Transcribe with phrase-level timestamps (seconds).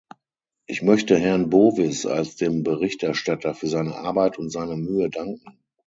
[0.65, 5.59] Ich möchte Herrn Bowis als dem Berichterstatter für seine Arbeit und seine Mühe danken.